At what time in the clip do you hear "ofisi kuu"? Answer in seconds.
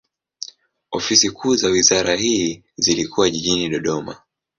0.91-1.55